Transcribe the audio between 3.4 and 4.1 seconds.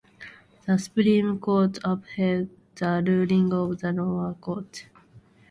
of the